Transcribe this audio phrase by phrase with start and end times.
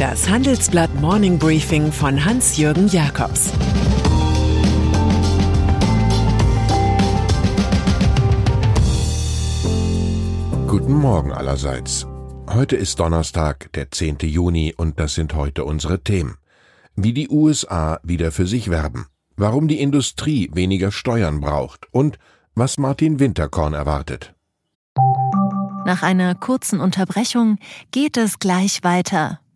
[0.00, 3.52] Das Handelsblatt Morning Briefing von Hans-Jürgen Jakobs
[10.66, 12.06] Guten Morgen allerseits.
[12.48, 14.20] Heute ist Donnerstag, der 10.
[14.22, 16.38] Juni, und das sind heute unsere Themen.
[16.96, 19.04] Wie die USA wieder für sich werben,
[19.36, 22.18] warum die Industrie weniger Steuern braucht und
[22.54, 24.32] was Martin Winterkorn erwartet.
[25.84, 27.58] Nach einer kurzen Unterbrechung
[27.90, 29.40] geht es gleich weiter.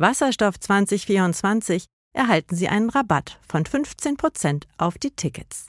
[0.00, 5.66] Wasserstoff 2024 erhalten Sie einen Rabatt von 15% auf die Tickets.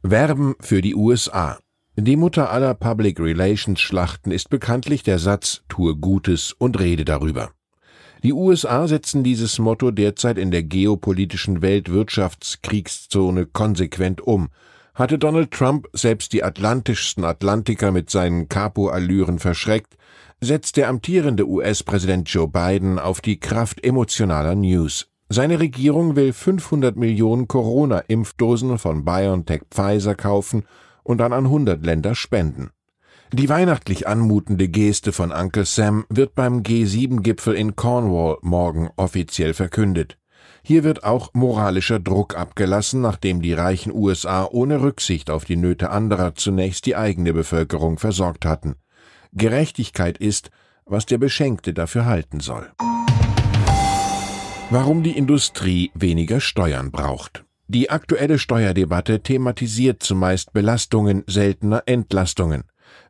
[0.00, 1.58] Werben für die USA.
[1.96, 7.50] Die Mutter aller Public Relations Schlachten ist bekanntlich der Satz Tue Gutes und rede darüber.
[8.22, 14.50] Die USA setzen dieses Motto derzeit in der geopolitischen Weltwirtschaftskriegszone konsequent um
[14.96, 19.96] hatte Donald Trump selbst die atlantischsten Atlantiker mit seinen Capo-Allüren verschreckt,
[20.40, 25.08] setzt der amtierende US-Präsident Joe Biden auf die Kraft emotionaler News.
[25.28, 30.64] Seine Regierung will 500 Millionen Corona-Impfdosen von BioNTech Pfizer kaufen
[31.02, 32.70] und dann an 100 Länder spenden.
[33.32, 40.16] Die weihnachtlich anmutende Geste von Uncle Sam wird beim G7-Gipfel in Cornwall morgen offiziell verkündet.
[40.68, 45.90] Hier wird auch moralischer Druck abgelassen, nachdem die reichen USA ohne Rücksicht auf die Nöte
[45.90, 48.74] anderer zunächst die eigene Bevölkerung versorgt hatten.
[49.32, 50.50] Gerechtigkeit ist,
[50.84, 52.68] was der Beschenkte dafür halten soll.
[54.68, 57.44] Warum die Industrie weniger Steuern braucht.
[57.68, 62.64] Die aktuelle Steuerdebatte thematisiert zumeist Belastungen, seltener Entlastungen.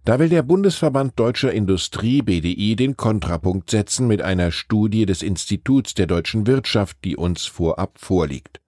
[0.05, 5.95] Da will der Bundesverband Deutscher Industrie BDI den Kontrapunkt setzen mit einer Studie des Instituts
[5.95, 8.61] der deutschen Wirtschaft, die uns vorab vorliegt.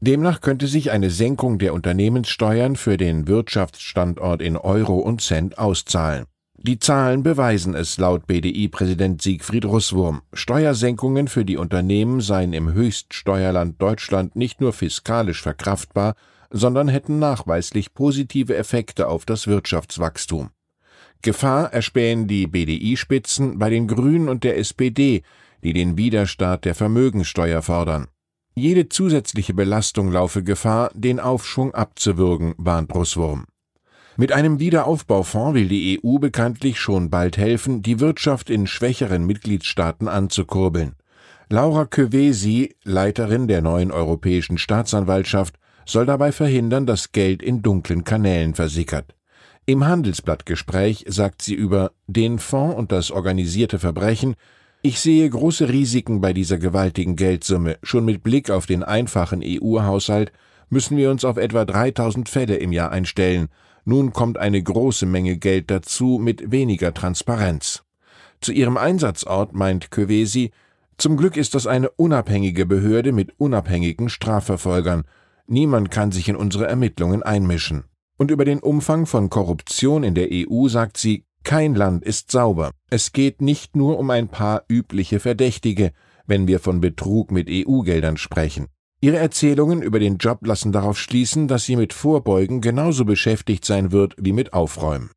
[0.00, 6.26] Demnach könnte sich eine Senkung der Unternehmenssteuern für den Wirtschaftsstandort in Euro und Cent auszahlen.
[6.60, 10.22] Die Zahlen beweisen es laut BDI-Präsident Siegfried Russwurm.
[10.32, 16.14] Steuersenkungen für die Unternehmen seien im Höchststeuerland Deutschland nicht nur fiskalisch verkraftbar,
[16.50, 20.50] sondern hätten nachweislich positive Effekte auf das Wirtschaftswachstum.
[21.22, 25.22] Gefahr erspähen die BDI-Spitzen bei den Grünen und der SPD,
[25.64, 28.06] die den Widerstart der Vermögensteuer fordern.
[28.54, 33.46] Jede zusätzliche Belastung laufe Gefahr, den Aufschwung abzuwürgen, warnt Russwurm.
[34.16, 40.08] Mit einem Wiederaufbaufonds will die EU bekanntlich schon bald helfen, die Wirtschaft in schwächeren Mitgliedstaaten
[40.08, 40.96] anzukurbeln.
[41.48, 45.54] Laura Kövesi, Leiterin der neuen Europäischen Staatsanwaltschaft,
[45.90, 49.14] soll dabei verhindern, dass Geld in dunklen Kanälen versickert.
[49.66, 54.34] Im Handelsblattgespräch sagt sie über den Fonds und das organisierte Verbrechen,
[54.80, 57.78] ich sehe große Risiken bei dieser gewaltigen Geldsumme.
[57.82, 60.32] Schon mit Blick auf den einfachen EU-Haushalt
[60.70, 63.48] müssen wir uns auf etwa 3000 Fälle im Jahr einstellen.
[63.84, 67.82] Nun kommt eine große Menge Geld dazu mit weniger Transparenz.
[68.40, 70.52] Zu ihrem Einsatzort meint Kövesi,
[70.96, 75.04] zum Glück ist das eine unabhängige Behörde mit unabhängigen Strafverfolgern.
[75.50, 77.84] Niemand kann sich in unsere Ermittlungen einmischen.
[78.18, 82.72] Und über den Umfang von Korruption in der EU sagt sie, kein Land ist sauber.
[82.90, 85.92] Es geht nicht nur um ein paar übliche Verdächtige,
[86.26, 88.66] wenn wir von Betrug mit EU-Geldern sprechen.
[89.00, 93.90] Ihre Erzählungen über den Job lassen darauf schließen, dass sie mit Vorbeugen genauso beschäftigt sein
[93.90, 95.10] wird wie mit Aufräumen.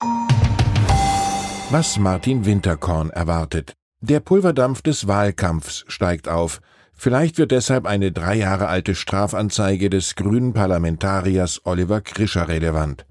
[1.72, 3.74] Was Martin Winterkorn erwartet.
[4.00, 6.62] Der Pulverdampf des Wahlkampfs steigt auf.
[7.03, 13.07] Vielleicht wird deshalb eine drei Jahre alte Strafanzeige des grünen Parlamentariers Oliver Krischer relevant.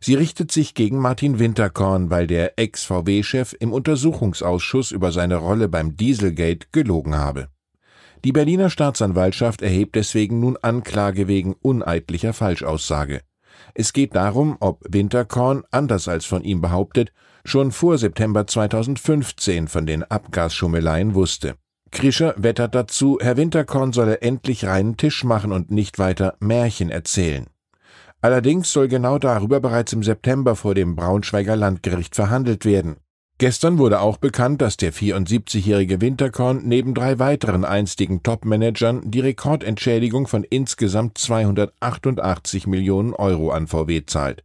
[0.00, 5.94] Sie richtet sich gegen Martin Winterkorn, weil der Ex-VW-Chef im Untersuchungsausschuss über seine Rolle beim
[5.94, 7.48] Dieselgate gelogen habe.
[8.24, 13.20] Die Berliner Staatsanwaltschaft erhebt deswegen nun Anklage wegen uneidlicher Falschaussage.
[13.74, 17.12] Es geht darum, ob Winterkorn, anders als von ihm behauptet,
[17.44, 21.56] schon vor September 2015 von den Abgasschummeleien wusste.
[21.94, 27.46] Krischer wettert dazu, Herr Winterkorn solle endlich reinen Tisch machen und nicht weiter Märchen erzählen.
[28.20, 32.96] Allerdings soll genau darüber bereits im September vor dem Braunschweiger Landgericht verhandelt werden.
[33.38, 40.26] Gestern wurde auch bekannt, dass der 74-jährige Winterkorn neben drei weiteren einstigen Topmanagern die Rekordentschädigung
[40.26, 44.44] von insgesamt 288 Millionen Euro an VW zahlt.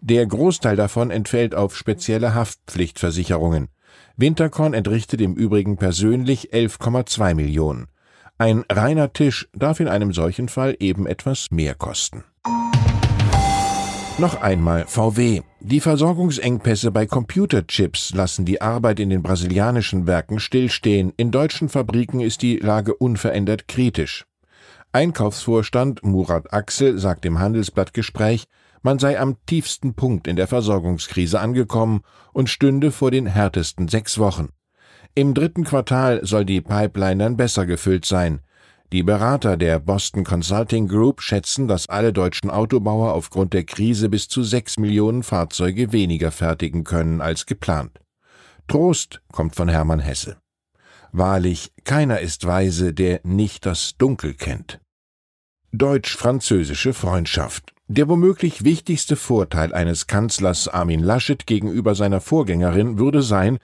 [0.00, 3.68] Der Großteil davon entfällt auf spezielle Haftpflichtversicherungen.
[4.16, 7.88] Winterkorn entrichtet im Übrigen persönlich 11,2 Millionen.
[8.38, 12.24] Ein reiner Tisch darf in einem solchen Fall eben etwas mehr kosten.
[14.18, 15.42] Noch einmal VW.
[15.58, 21.12] Die Versorgungsengpässe bei Computerchips lassen die Arbeit in den brasilianischen Werken stillstehen.
[21.16, 24.26] In deutschen Fabriken ist die Lage unverändert kritisch.
[24.92, 28.44] Einkaufsvorstand Murat Axel sagt im Handelsblattgespräch,
[28.84, 32.02] man sei am tiefsten Punkt in der Versorgungskrise angekommen
[32.32, 34.50] und stünde vor den härtesten sechs Wochen.
[35.14, 38.40] Im dritten Quartal soll die Pipeline dann besser gefüllt sein.
[38.92, 44.28] Die Berater der Boston Consulting Group schätzen, dass alle deutschen Autobauer aufgrund der Krise bis
[44.28, 48.00] zu sechs Millionen Fahrzeuge weniger fertigen können als geplant.
[48.68, 50.36] Trost kommt von Hermann Hesse.
[51.10, 54.80] Wahrlich, keiner ist weise, der nicht das Dunkel kennt.
[55.72, 57.73] Deutsch-französische Freundschaft.
[57.88, 63.58] Der womöglich wichtigste Vorteil eines Kanzlers Armin Laschet gegenüber seiner Vorgängerin würde sein,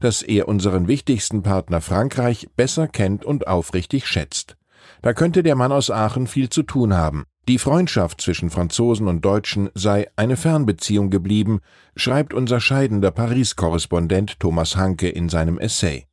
[0.00, 4.56] dass er unseren wichtigsten Partner Frankreich besser kennt und aufrichtig schätzt.
[5.02, 7.24] Da könnte der Mann aus Aachen viel zu tun haben.
[7.48, 11.60] Die Freundschaft zwischen Franzosen und Deutschen sei eine Fernbeziehung geblieben,
[11.96, 16.06] schreibt unser scheidender Paris-Korrespondent Thomas Hanke in seinem Essay.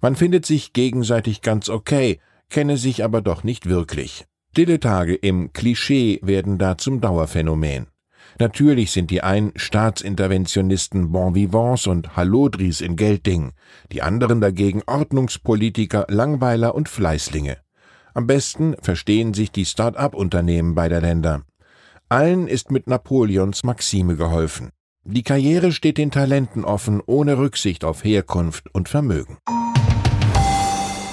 [0.00, 2.18] Man findet sich gegenseitig ganz okay,
[2.50, 4.26] kenne sich aber doch nicht wirklich.
[4.56, 7.88] Stille Tage im Klischee werden da zum Dauerphänomen.
[8.38, 13.52] Natürlich sind die einen Staatsinterventionisten Bon Vivants und Hallodris in Geldding,
[13.92, 17.58] die anderen dagegen Ordnungspolitiker, Langweiler und Fleißlinge.
[18.14, 21.42] Am besten verstehen sich die Start-up-Unternehmen beider Länder.
[22.08, 24.70] Allen ist mit Napoleons Maxime geholfen.
[25.04, 29.36] Die Karriere steht den Talenten offen, ohne Rücksicht auf Herkunft und Vermögen.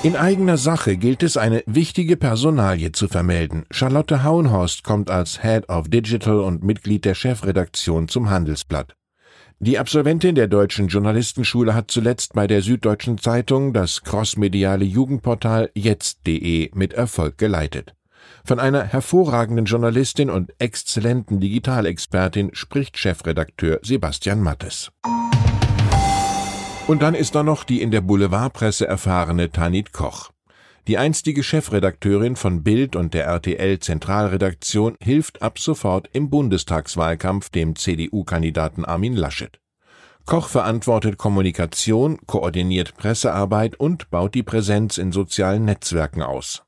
[0.03, 3.63] In eigener Sache gilt es, eine wichtige Personalie zu vermelden.
[3.71, 8.97] Charlotte Hauenhorst kommt als Head of Digital und Mitglied der Chefredaktion zum Handelsblatt.
[9.59, 16.71] Die Absolventin der Deutschen Journalistenschule hat zuletzt bei der Süddeutschen Zeitung das crossmediale Jugendportal jetzt.de
[16.73, 17.93] mit Erfolg geleitet.
[18.43, 24.91] Von einer hervorragenden Journalistin und exzellenten Digitalexpertin spricht Chefredakteur Sebastian Mattes.
[26.93, 30.29] Und dann ist da noch die in der Boulevardpresse erfahrene Tanit Koch.
[30.87, 37.75] Die einstige Chefredakteurin von Bild und der RTL Zentralredaktion hilft ab sofort im Bundestagswahlkampf dem
[37.75, 39.59] CDU-Kandidaten Armin Laschet.
[40.27, 46.61] Koch verantwortet Kommunikation, koordiniert Pressearbeit und baut die Präsenz in sozialen Netzwerken aus.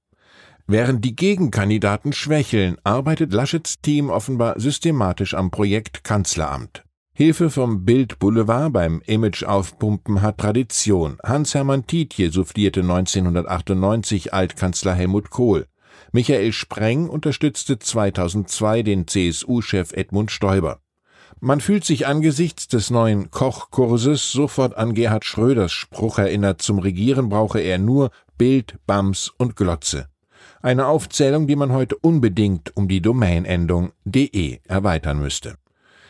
[0.66, 6.85] Während die Gegenkandidaten schwächeln, arbeitet Laschets Team offenbar systematisch am Projekt Kanzleramt.
[7.18, 11.18] Hilfe vom Bild Boulevard beim Image aufpumpen hat Tradition.
[11.24, 15.66] Hans-Hermann Tietje soufflierte 1998 Altkanzler Helmut Kohl.
[16.12, 20.82] Michael Spreng unterstützte 2002 den CSU-Chef Edmund Stoiber.
[21.40, 27.30] Man fühlt sich angesichts des neuen Kochkurses sofort an Gerhard Schröders Spruch erinnert, zum Regieren
[27.30, 30.10] brauche er nur Bild, Bams und Glotze.
[30.62, 35.56] Eine Aufzählung, die man heute unbedingt um die Domainendung de erweitern müsste.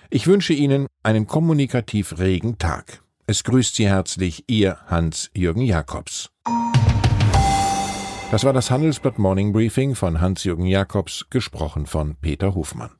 [0.10, 3.02] Ich wünsche Ihnen einen kommunikativ regen Tag.
[3.28, 6.30] Es grüßt Sie herzlich Ihr Hans-Jürgen Jakobs.
[8.32, 12.92] Das war das Handelsblatt Morning Briefing von Hans-Jürgen Jakobs, gesprochen von Peter Hofmann.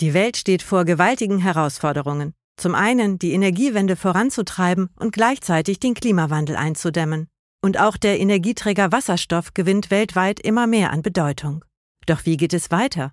[0.00, 2.34] Die Welt steht vor gewaltigen Herausforderungen.
[2.56, 7.28] Zum einen die Energiewende voranzutreiben und gleichzeitig den Klimawandel einzudämmen.
[7.62, 11.64] Und auch der Energieträger Wasserstoff gewinnt weltweit immer mehr an Bedeutung.
[12.06, 13.12] Doch wie geht es weiter?